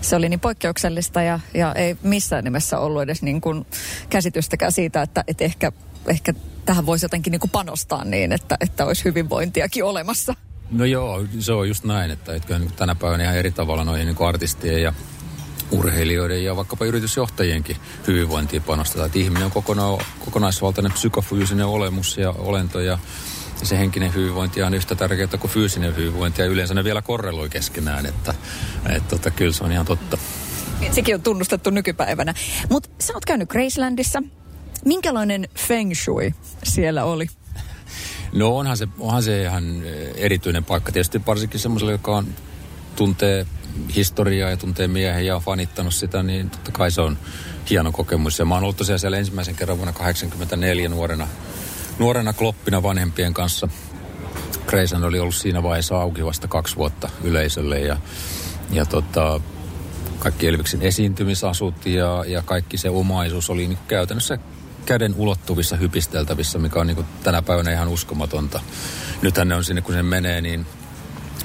[0.00, 3.66] se oli niin poikkeuksellista ja, ja ei missään nimessä ollut edes niin kuin
[4.10, 5.72] käsitystäkään siitä, että, että ehkä,
[6.06, 6.34] ehkä
[6.64, 10.34] tähän voisi jotenkin niin kuin panostaa niin, että, että olisi hyvinvointiakin olemassa.
[10.70, 14.06] No joo, se on just näin, että, että niin tänä päivänä ihan eri tavalla noihin
[14.06, 14.92] niin artistien ja
[15.70, 19.06] urheilijoiden ja vaikkapa yritysjohtajienkin hyvinvointiin panostetaan.
[19.06, 22.98] Että ihminen on kokona- kokonaisvaltainen psykofyysinen olemus ja olento ja
[23.62, 28.06] se henkinen hyvinvointi on yhtä tärkeää kuin fyysinen hyvinvointi ja yleensä ne vielä korreloi keskenään,
[28.06, 28.34] että,
[28.88, 30.18] että tota, kyllä se on ihan totta.
[30.90, 32.34] Sekin on tunnustettu nykypäivänä.
[32.70, 34.22] Mutta sä oot käynyt Gracelandissa.
[34.84, 37.26] Minkälainen feng shui siellä oli?
[38.32, 40.92] No onhan se, onhan se ihan eh, erityinen paikka.
[40.92, 42.26] Tietysti varsinkin semmoiselle, joka on,
[42.96, 43.46] tuntee
[43.96, 47.18] historiaa ja tuntee miehen ja on fanittanut sitä, niin totta kai se on
[47.70, 48.38] hieno kokemus.
[48.38, 51.28] Ja mä oon ollut tosiaan siellä ensimmäisen kerran vuonna 1984 nuorena,
[51.98, 53.68] nuorena kloppina vanhempien kanssa.
[54.66, 57.96] Kreisan oli ollut siinä vaiheessa auki vasta kaksi vuotta yleisölle ja,
[58.70, 59.40] ja tota,
[60.18, 64.38] kaikki Elviksen esiintymisasut ja, ja kaikki se omaisuus oli niin käytännössä
[64.86, 68.60] käden ulottuvissa hypisteltävissä, mikä on niin tänä päivänä ihan uskomatonta.
[69.22, 70.66] Nythän ne on sinne, kun se menee, niin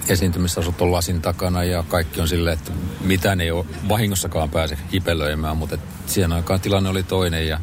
[0.09, 5.57] esiintymisasut on lasin takana ja kaikki on silleen, että mitään ei ole vahingossakaan pääse hipelöimään,
[5.57, 7.59] mutta siihen aikaan tilanne oli toinen ja,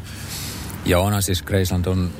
[0.85, 2.11] ja onhan siis Graceland on,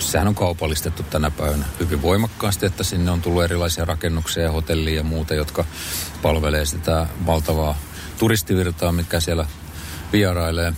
[0.00, 4.96] sehän on kaupallistettu tänä päivänä hyvin voimakkaasti, että sinne on tullut erilaisia rakennuksia ja hotellia
[4.96, 5.64] ja muuta, jotka
[6.22, 7.78] palvelee sitä valtavaa
[8.18, 9.46] turistivirtaa, mikä siellä
[10.12, 10.72] vierailee.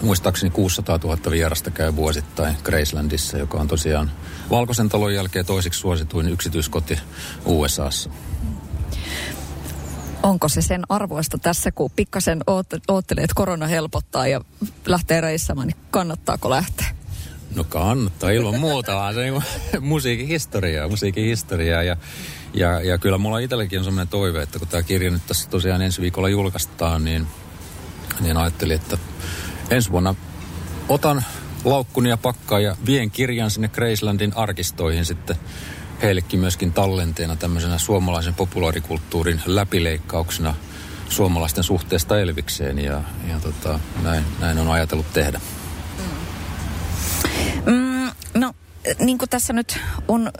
[0.00, 4.10] Muistaakseni 600 000 vierasta käy vuosittain Gracelandissa, joka on tosiaan
[4.50, 6.98] Valkoisen talon jälkeen toisiksi suosituin yksityiskoti
[7.44, 8.10] USAssa.
[10.22, 12.40] Onko se sen arvoista tässä, kun pikkasen
[12.88, 14.40] oottelee, että korona helpottaa ja
[14.86, 16.86] lähtee reissamaan, niin kannattaako lähteä?
[17.54, 19.42] No kannattaa ilman muuta, vaan se niin
[19.80, 21.82] musiikin historiaa, musiikin historiaa.
[21.82, 21.96] Ja,
[22.54, 25.82] ja, ja kyllä mulla itselläkin on sellainen toive, että kun tämä kirja nyt tässä tosiaan
[25.82, 27.26] ensi viikolla julkaistaan, niin,
[28.20, 28.98] niin ajattelin, että
[29.70, 30.14] ensi vuonna
[30.88, 31.24] otan
[31.64, 35.36] laukkuni ja pakkaa ja vien kirjan sinne Gracelandin arkistoihin sitten
[36.02, 40.54] heillekin myöskin tallenteena tämmöisenä suomalaisen populaarikulttuurin läpileikkauksena
[41.08, 45.40] suomalaisten suhteesta Elvikseen ja, ja tota, näin, näin on ajatellut tehdä.
[48.98, 50.30] Niin kuin tässä nyt on,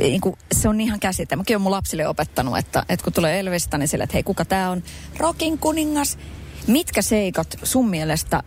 [0.00, 1.36] niin kuin, se on ihan käsite.
[1.36, 4.44] Mäkin olen mun lapsille opettanut, että, että kun tulee Elvistä, niin sille, että hei, kuka
[4.44, 4.82] tämä on?
[5.18, 6.18] Rokin kuningas.
[6.66, 8.42] Mitkä seikat sun mielestä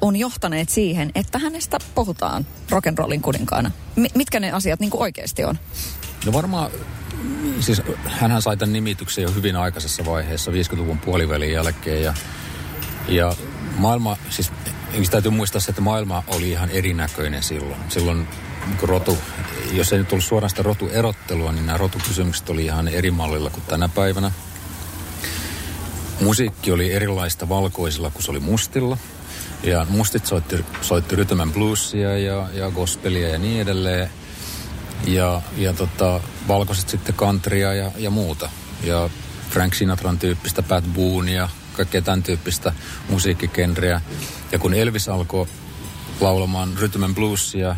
[0.00, 3.70] on johtaneet siihen, että hänestä puhutaan rock'n'rollin kuninkaana?
[3.96, 5.58] M- mitkä ne asiat niin kuin oikeasti on?
[6.26, 6.70] No varmaan,
[7.60, 12.02] siis hän sai tämän nimityksen jo hyvin aikaisessa vaiheessa, 50-luvun puolivälin jälkeen.
[12.02, 12.14] Ja,
[13.08, 13.36] ja
[13.76, 17.80] maailma, siis täytyy muistaa se, että maailma oli ihan erinäköinen silloin.
[17.88, 18.28] Silloin
[18.66, 19.18] niin rotu,
[19.72, 23.64] jos ei nyt ollut suoraan sitä rotuerottelua, niin nämä rotukysymykset oli ihan eri mallilla kuin
[23.68, 24.32] tänä päivänä.
[26.20, 28.98] Musiikki oli erilaista valkoisilla kuin se oli mustilla.
[29.62, 34.10] Ja mustit soitti, soitti rytmän bluesia ja, ja gospelia ja niin edelleen.
[35.04, 38.50] Ja, ja tota, valkoiset sitten countrya ja, ja muuta.
[38.84, 39.10] Ja
[39.50, 42.72] Frank Sinatran tyyppistä, Pat Booneia, kaikkea tämän tyyppistä
[43.08, 44.00] musiikkikenriä.
[44.52, 45.46] Ja kun Elvis alkoi
[46.20, 47.76] laulamaan rytmän bluesia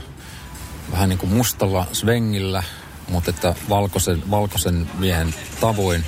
[0.92, 2.62] vähän niin kuin mustalla svengillä,
[3.08, 6.04] mutta että valkoisen, valkoisen miehen tavoin,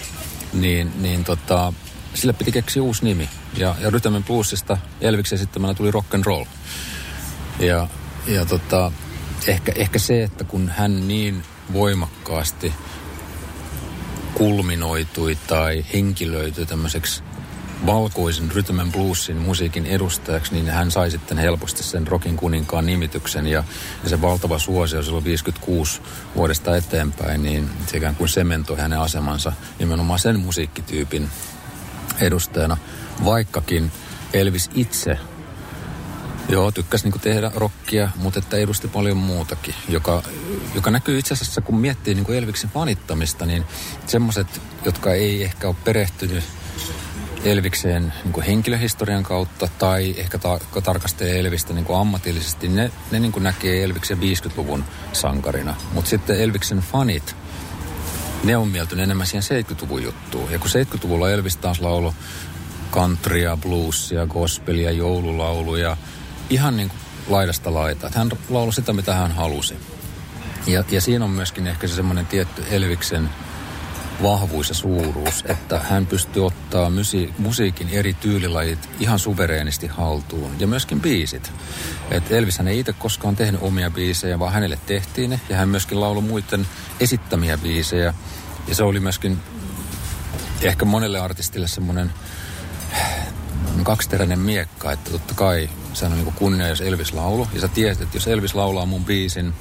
[0.53, 1.73] niin, niin tota,
[2.15, 3.29] sille piti keksiä uusi nimi.
[3.57, 6.45] Ja, ja Rytämen Bluesista Elviksen esittämällä tuli rock and roll.
[7.59, 7.89] Ja,
[8.27, 8.93] ja tota,
[9.47, 12.73] ehkä, ehkä se, että kun hän niin voimakkaasti
[14.35, 17.23] kulminoitui tai henkilöityi tämmöiseksi
[17.87, 23.47] valkoisen rytmän bluesin musiikin edustajaksi, niin hän sai sitten helposti sen rockin kuninkaan nimityksen.
[23.47, 23.65] Ja,
[24.03, 26.01] ja se valtava suosio silloin 56
[26.37, 31.29] vuodesta eteenpäin, niin se ikään kuin sementoi hänen asemansa nimenomaan sen musiikkityypin
[32.21, 32.77] edustajana,
[33.25, 33.93] vaikkakin
[34.33, 35.19] Elvis itse
[36.49, 40.23] Joo, tykkäsi niin tehdä rockia, mutta että edusti paljon muutakin, joka,
[40.75, 43.65] joka näkyy itse asiassa, kun miettii niin Elviksen fanittamista, niin
[44.07, 46.45] semmoiset, jotka ei ehkä ole perehtynyt
[47.47, 53.85] Elvikseen niin henkilöhistorian kautta tai ehkä ta- tarkastelee Elvistä niin ammatillisesti, ne, ne niin näkee
[53.85, 55.75] Elviksen 50-luvun sankarina.
[55.93, 57.37] Mutta sitten Elviksen fanit,
[58.45, 60.53] ne on mieltynyt enemmän siihen 70-luvun juttuun.
[60.53, 62.15] Ja kun 70-luvulla Elvis taas laulu
[62.93, 65.97] countrya, bluesia, gospelia, joululauluja,
[66.51, 68.11] ihan niin kuin laidasta laita.
[68.15, 69.75] Hän lauloi sitä, mitä hän halusi.
[70.67, 73.31] Ja, ja siinä on myöskin ehkä se semmoinen tietty Elviksen
[74.23, 80.51] vahvuus ja suuruus, että hän pystyy ottaa musi- musiikin eri tyylilajit ihan suvereenisti haltuun.
[80.59, 81.53] Ja myöskin biisit.
[82.11, 85.41] Et Elvis hän ei itse koskaan tehnyt omia biisejä, vaan hänelle tehtiin ne.
[85.49, 86.67] Ja hän myöskin lauloi muiden
[87.01, 88.15] esittämiä biisejä.
[88.69, 89.39] Ja se oli myöskin
[90.63, 92.13] ehkä monelle artistille semmoinen
[93.83, 97.49] kaksiteräinen miekka, että totta kai se on niin kunnia, jos Elvis laulu.
[97.53, 99.55] Ja sä tiesit, että jos Elvis laulaa mun biisin,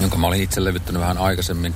[0.00, 1.74] jonka mä olin itse levyttänyt vähän aikaisemmin,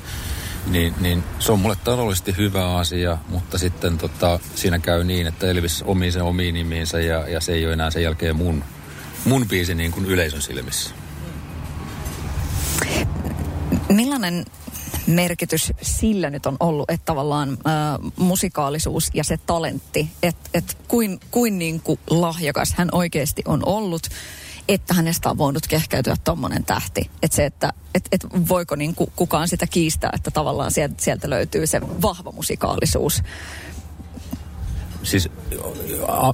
[0.66, 5.46] niin, niin se on mulle taloudellisesti hyvä asia, mutta sitten tota, siinä käy niin, että
[5.46, 8.64] Elvis omii sen omiin nimiinsä ja, ja se ei ole enää sen jälkeen mun,
[9.24, 10.94] mun biisi niin kuin yleisön silmissä.
[13.88, 14.44] Millainen
[15.06, 21.20] merkitys sillä nyt on ollut, että tavallaan äh, musikaalisuus ja se talentti, että et kuin,
[21.30, 24.02] kuin, niin kuin lahjakas hän oikeasti on ollut,
[24.68, 27.10] että hänestä on voinut kehkeytyä tuommoinen tähti.
[27.22, 31.30] Että se, että et, et voiko niin kuin kukaan sitä kiistää, että tavallaan sieltä, sieltä
[31.30, 33.22] löytyy se vahva musikaalisuus.
[35.02, 35.28] Siis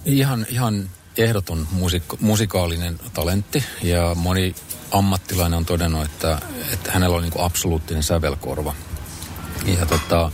[0.04, 4.54] ihan, ihan ehdoton musik- musikaalinen talentti ja moni
[4.90, 6.38] ammattilainen on todennut, että,
[6.72, 8.74] että hänellä on niin kuin absoluuttinen sävelkorva.
[9.78, 10.32] Ja, tota,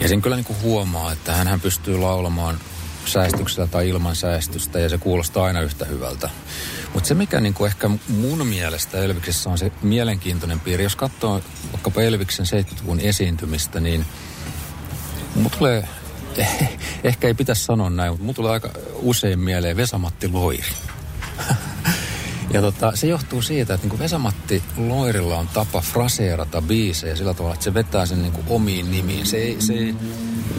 [0.00, 2.60] ja sen kyllä niin kuin huomaa, että hän pystyy laulamaan
[3.06, 6.30] säästyksellä tai ilman säästystä ja se kuulostaa aina yhtä hyvältä.
[6.94, 11.42] Mutta se mikä niin kuin ehkä mun mielestä Elviksessä on se mielenkiintoinen piiri, jos katsoo
[11.72, 14.06] vaikkapa Elviksen 70-luvun esiintymistä, niin
[15.34, 15.88] mun tulee,
[17.04, 20.72] ehkä ei pitäisi sanoa näin, mutta mun tulee aika usein mieleen Vesamatti Loiri.
[22.52, 27.54] Ja tota, se johtuu siitä, että niin Vesamatti Loirilla on tapa fraseerata biisejä sillä tavalla,
[27.54, 29.26] että se vetää sen niin kuin omiin nimiin.
[29.26, 29.94] Se ei, se ei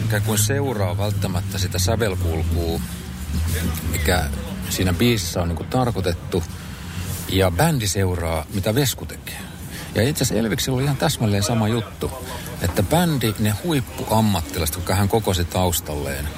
[0.04, 2.80] ikään kuin seuraa välttämättä sitä sävelkulkua,
[3.90, 4.24] mikä
[4.72, 6.44] siinä biisissä on niin kuin tarkoitettu.
[7.28, 9.38] Ja bändi seuraa, mitä Vesku tekee.
[9.94, 12.10] Ja itse asiassa Elviksellä oli ihan täsmälleen sama juttu.
[12.62, 16.28] Että bändi, ne huippuammattilaiset, jotka hän kokosi taustalleen.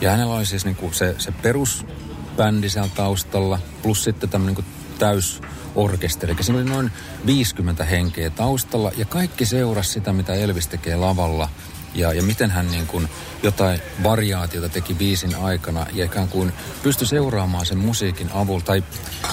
[0.00, 4.74] Ja hänellä oli siis niin kuin se, se perusbändi siellä taustalla, plus sitten tämmöinen niin
[4.98, 6.32] täysorkesteri.
[6.32, 6.92] Eli siinä oli noin
[7.26, 11.48] 50 henkeä taustalla ja kaikki seurasi sitä, mitä Elvis tekee lavalla
[11.94, 13.08] ja, ja miten hän niin kuin
[13.42, 16.52] jotain variaatiota teki biisin aikana ja ikään kuin
[16.82, 18.84] pystyi seuraamaan sen musiikin avulla tai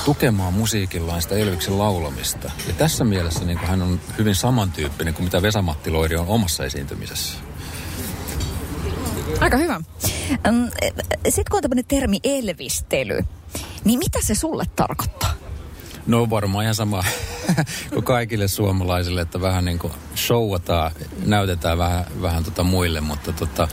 [0.05, 2.51] tukemaan musiikillaan sitä Elviksen laulamista.
[2.67, 6.65] Ja tässä mielessä niin kuin hän on hyvin samantyyppinen kuin mitä Vesamatti Loiri on omassa
[6.65, 7.37] esiintymisessä.
[9.39, 9.81] Aika hyvä.
[11.23, 13.19] Sitten kun on tämmöinen termi elvistely,
[13.85, 15.33] niin mitä se sulle tarkoittaa?
[16.11, 17.03] No varmaan ihan sama
[17.93, 20.91] kuin kaikille suomalaisille, että vähän niin kuin showataan,
[21.25, 23.67] näytetään vähän, vähän tota muille, mutta tota,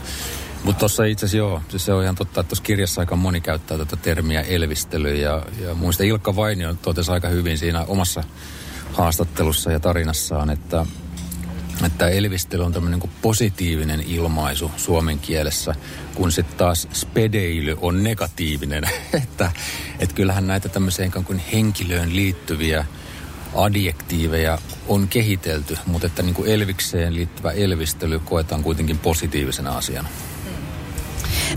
[0.63, 3.41] mutta tuossa itse asiassa joo, siis se on ihan totta, että tuossa kirjassa aika moni
[3.41, 6.03] käyttää tätä termiä elvistely ja, ja muista.
[6.03, 8.23] Ilkka Vainio totesi aika hyvin siinä omassa
[8.93, 10.85] haastattelussa ja tarinassaan, että,
[11.85, 15.75] että elvistely on tämmöinen niin positiivinen ilmaisu suomen kielessä,
[16.15, 18.83] kun sitten taas spedeily on negatiivinen.
[19.23, 19.51] että,
[19.99, 22.85] että kyllähän näitä tämmöiseen kuin henkilöön liittyviä
[23.55, 30.09] adjektiiveja on kehitelty, mutta että niin kuin elvikseen liittyvä elvistely koetaan kuitenkin positiivisena asiana.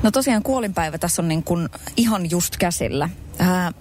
[0.03, 3.09] No tosiaan kuolinpäivä tässä on niin kuin ihan just käsillä.
[3.39, 3.73] Ää,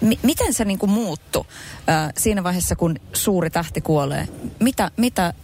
[0.00, 1.46] m- miten se niin kuin muuttu
[1.86, 4.28] ää, siinä vaiheessa, kun suuri tähti kuolee?
[4.60, 5.34] Mitä, mitä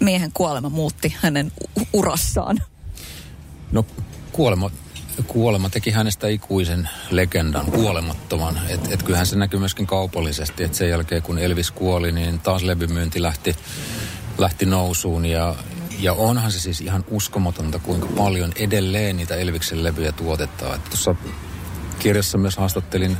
[0.00, 1.52] miehen kuolema muutti hänen
[1.92, 2.58] urassaan?
[3.72, 3.86] No
[4.32, 4.70] kuolema,
[5.26, 8.60] kuolema teki hänestä ikuisen legendan, kuolemattoman.
[8.68, 12.62] Et, et kyllähän se näkyy myöskin kaupallisesti, että sen jälkeen kun Elvis kuoli, niin taas
[12.62, 13.56] levymyynti lähti,
[14.38, 15.54] lähti nousuun ja,
[16.00, 20.80] ja onhan se siis ihan uskomatonta, kuinka paljon edelleen niitä Elviksen levyjä tuotetaan.
[20.80, 21.14] Tuossa
[21.98, 23.16] kirjassa myös haastattelin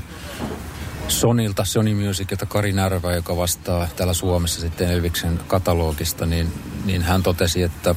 [1.08, 6.52] Sonilta, Sony Musicilta Kari Närvä, joka vastaa täällä Suomessa sitten Elviksen katalogista, niin,
[6.84, 7.94] niin hän totesi, että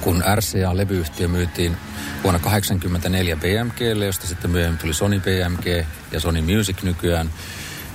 [0.00, 1.76] kun RCA-levyyhtiö myytiin
[2.22, 7.30] vuonna 1984 BMGlle, josta sitten myöhemmin tuli Sony BMG ja Sony Music nykyään,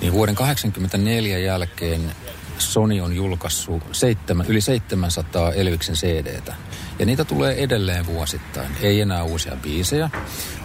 [0.02, 2.12] niin vuoden 1984 jälkeen
[2.58, 6.56] Sony on julkaissut seitsemän, yli 700 Elviksen CDtä.
[7.00, 8.72] Ja niitä tulee edelleen vuosittain.
[8.82, 10.10] Ei enää uusia biisejä,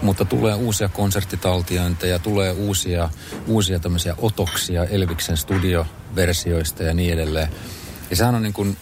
[0.02, 3.10] mutta tulee uusia konserttitaltiointeja, tulee uusia,
[3.46, 7.48] uusia tämmöisiä otoksia Elviksen studioversioista ja niin edelleen.
[8.10, 8.76] Ja sehän on niin kuin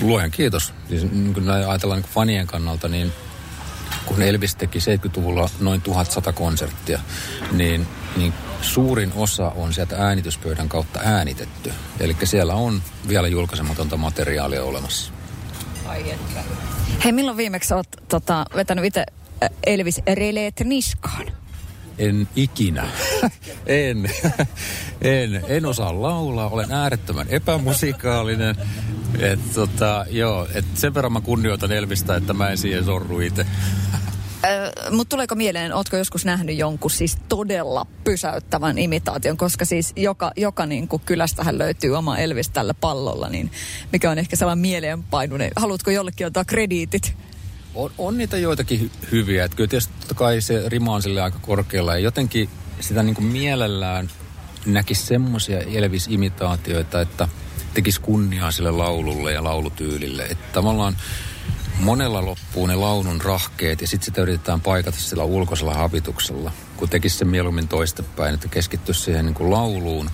[0.00, 0.74] luojan kiitos.
[0.88, 3.12] Siis niin kun ajatellaan niin fanien kannalta, niin
[4.06, 7.00] kun Elvis teki 70-luvulla noin 1100 konserttia,
[7.52, 11.72] niin, niin suurin osa on sieltä äänityspöydän kautta äänitetty.
[12.00, 15.12] Eli siellä on vielä julkaisematonta materiaalia olemassa.
[15.90, 16.40] Ai että.
[17.04, 19.06] Hei, milloin viimeksi olet tota, vetänyt itse
[19.66, 21.26] Elvis Releet niskaan?
[21.98, 22.86] En ikinä.
[23.66, 24.10] en.
[25.00, 25.44] en.
[25.48, 26.48] En osaa laulaa.
[26.48, 28.56] Olen äärettömän epämusikaalinen.
[29.18, 33.46] Et tota, joo, et sen verran mä kunnioitan Elvistä, että mä en siihen sorru itse.
[34.90, 40.66] Mutta tuleeko mieleen, ootko joskus nähnyt jonkun siis todella pysäyttävän imitaation, koska siis joka, joka
[40.66, 43.50] niin kuin kylästähän löytyy oma Elvis tällä pallolla, niin
[43.92, 45.50] mikä on ehkä sellainen mieleenpainunen.
[45.56, 47.14] Haluatko jollekin ottaa krediitit?
[47.74, 49.44] On, on niitä joitakin hy- hyviä.
[49.44, 51.92] Että kyllä tietysti totta kai se rima on sille aika korkealla.
[51.92, 52.48] Ja jotenkin
[52.80, 54.10] sitä niin kuin mielellään
[54.66, 57.28] näkisi semmoisia Elvis-imitaatioita, että
[57.74, 60.22] tekisi kunniaa sille laululle ja laulutyylille.
[60.22, 60.96] Että tavallaan
[61.80, 66.52] monella loppuu ne laulun rahkeet ja sitten sitä yritetään paikata sillä ulkoisella habituksella.
[66.76, 70.10] Kun tekisi sen mieluummin toistepäin, että keskittyisi siihen niin kuin lauluun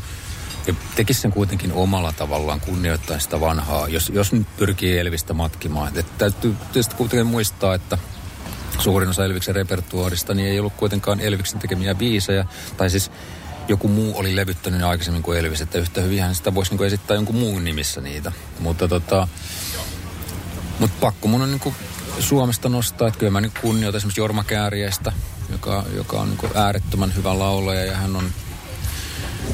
[0.66, 5.98] ja tekisi sen kuitenkin omalla tavallaan kunnioittaa sitä vanhaa, jos, jos nyt pyrkii Elvistä matkimaan.
[5.98, 7.98] Että täytyy tietysti kuitenkin muistaa, että
[8.78, 13.10] suurin osa Elviksen repertuaarista niin ei ollut kuitenkaan Elviksen tekemiä biisejä, tai siis
[13.68, 17.36] joku muu oli levyttänyt aikaisemmin kuin Elvis, että yhtä hyvinhän sitä voisi niin esittää jonkun
[17.36, 18.32] muun nimissä niitä.
[18.60, 19.28] Mutta tota,
[20.78, 21.74] mutta pakko mun on niin
[22.20, 25.12] Suomesta nostaa, että kyllä mä nyt kunnioitan esimerkiksi Jorma Kääriäistä,
[25.50, 28.30] joka, joka on niin äärettömän hyvä laulaja ja hän on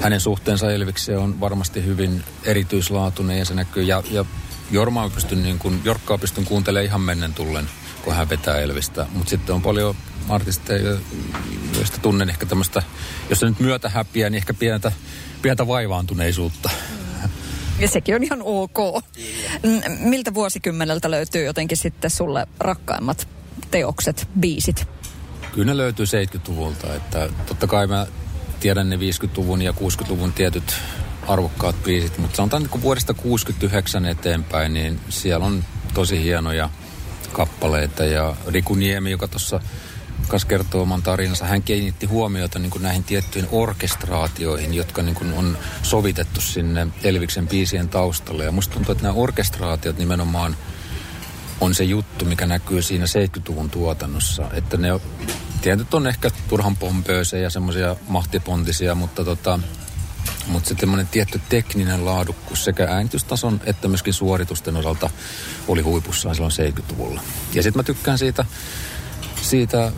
[0.01, 3.83] hänen suhteensa Elvikseen on varmasti hyvin erityislaatuinen ja se näkyy.
[3.83, 4.25] Ja, ja
[4.71, 7.69] Jormaa pystyn, niin kuin, Jorkkaa pystyn kuuntelemaan ihan mennen tullen,
[8.05, 9.07] kun hän vetää Elvistä.
[9.15, 9.97] Mutta sitten on paljon
[10.29, 10.97] artisteja,
[11.77, 12.83] joista tunnen ehkä tämmöistä,
[13.31, 14.93] jos se nyt myötä häpiä, niin ehkä pientä,
[15.43, 16.71] pientä vaivaantuneisuutta.
[17.79, 19.05] Ja sekin on ihan ok.
[19.99, 23.29] Miltä vuosikymmeneltä löytyy jotenkin sitten sulle rakkaimmat
[23.71, 24.87] teokset, biisit?
[25.53, 26.95] Kyllä ne löytyy 70-luvulta.
[26.95, 28.07] Että totta kai mä
[28.61, 30.75] tiedän ne 50-luvun ja 60-luvun tietyt
[31.29, 36.71] arvokkaat biisit, mutta sanotaan, että kun vuodesta 69 eteenpäin, niin siellä on tosi hienoja
[37.33, 38.05] kappaleita.
[38.05, 39.61] Ja Riku Niemi, joka tuossa
[40.29, 45.33] kanssa kertoo oman tarinansa, hän kiinnitti huomiota niin kuin näihin tiettyihin orkestraatioihin, jotka niin kuin
[45.33, 48.45] on sovitettu sinne Elviksen biisien taustalle.
[48.45, 50.57] Ja musta tuntuu, että nämä orkestraatiot nimenomaan
[51.61, 54.51] on se juttu, mikä näkyy siinä 70-luvun tuotannossa.
[54.53, 54.89] Että ne
[55.63, 59.59] tietyt on ehkä turhan pompöösejä ja semmoisia mahtipontisia, mutta tota,
[60.47, 65.11] mutta se tämmöinen tietty tekninen laadukkuus sekä äänitystason että myöskin suoritusten osalta
[65.69, 67.21] oli huipussaan silloin 70-luvulla.
[67.55, 68.45] Ja sitten mä tykkään siitä,
[69.43, 69.93] siitä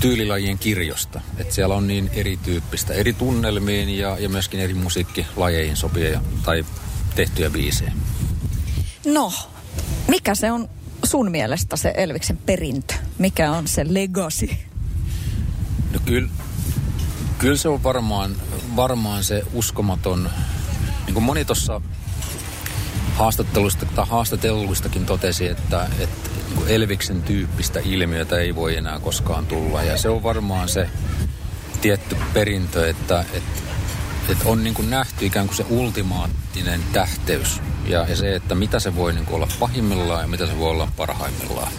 [0.00, 1.20] tyylilajien kirjosta.
[1.38, 6.64] Että siellä on niin erityyppistä, eri tunnelmiin ja, ja myöskin eri musiikkilajeihin sopia tai
[7.14, 7.92] tehtyjä biisejä.
[9.06, 9.32] No,
[10.08, 10.68] mikä se on
[11.04, 12.94] sun mielestä se Elviksen perintö?
[13.18, 14.48] Mikä on se legacy?
[15.92, 16.28] No kyllä,
[17.38, 18.36] kyllä se on varmaan,
[18.76, 20.30] varmaan se uskomaton,
[21.06, 21.80] niin kuin moni tuossa
[23.14, 26.21] haastatteluista tai haastatelluistakin totesi, että, että
[26.64, 29.82] niin Elviksen tyyppistä ilmiötä ei voi enää koskaan tulla.
[29.82, 30.88] Ja se on varmaan se
[31.80, 33.62] tietty perintö, että, että,
[34.28, 38.80] että on niin kuin nähty ikään kuin se ultimaattinen tähteys ja, ja se, että mitä
[38.80, 41.72] se voi niin kuin olla pahimmillaan ja mitä se voi olla parhaimmillaan.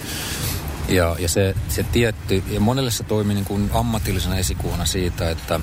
[0.88, 5.60] Ja, ja se, se tietty, ja monelle se toimii niin kuin ammatillisena esikuvana siitä, että,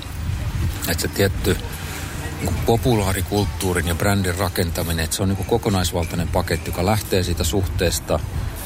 [0.89, 1.57] että se tietty
[2.41, 7.45] niin populaarikulttuurin ja brändin rakentaminen, että se on niin kuin kokonaisvaltainen paketti, joka lähtee siitä
[7.45, 8.21] suhteesta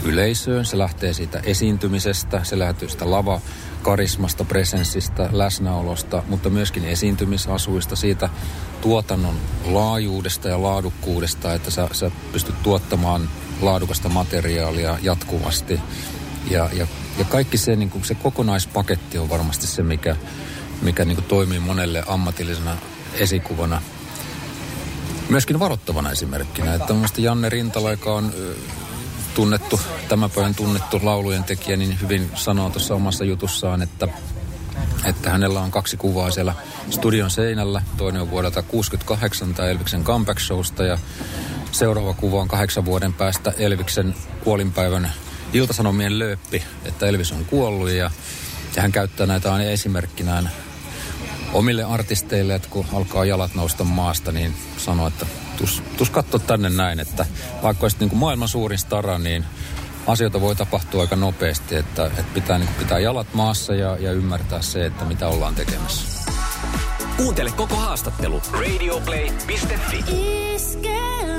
[0.05, 3.41] yleisöön, se lähtee siitä esiintymisestä, se lähtee sitä lava
[3.83, 8.29] karismasta, presenssistä, läsnäolosta, mutta myöskin esiintymisasuista, siitä
[8.81, 15.81] tuotannon laajuudesta ja laadukkuudesta, että sä, sä pystyt tuottamaan laadukasta materiaalia jatkuvasti.
[16.51, 16.87] Ja, ja,
[17.19, 20.17] ja kaikki se, niin kuin se kokonaispaketti on varmasti se, mikä,
[20.83, 22.77] mikä niin kuin toimii monelle ammatillisena
[23.15, 23.83] esikuvana.
[25.29, 28.33] Myöskin varoittavana esimerkkinä, että Janne Rintala, joka on
[29.35, 34.09] tunnettu, tämän päivän tunnettu laulujen tekijä, niin hyvin sanoo tuossa omassa jutussaan, että,
[35.05, 36.55] että hänellä on kaksi kuvaa siellä
[36.91, 37.83] studion seinällä.
[37.97, 40.99] Toinen on vuodelta 68 tai Elviksen comeback showsta ja
[41.73, 45.13] seuraava kuva on kahdeksan vuoden päästä Elviksen kuolinpäivän
[45.53, 48.11] iltasanomien lööppi, että Elvis on kuollut ja,
[48.77, 50.51] ja hän käyttää näitä aina esimerkkinään
[51.53, 55.27] omille artisteille, että kun alkaa jalat nousta maasta, niin sanoo, että
[55.57, 57.27] tus, tus katso tänne näin, että
[57.63, 59.45] vaikka olisit niin kuin maailman suurin stara, niin
[60.07, 64.13] asioita voi tapahtua aika nopeasti, että, että pitää niin kuin pitää jalat maassa ja, ja
[64.13, 66.31] ymmärtää se, että mitä ollaan tekemässä.
[67.17, 70.05] Kuuntele koko haastattelu radioplay.fi.
[70.55, 71.34] Iskelmä.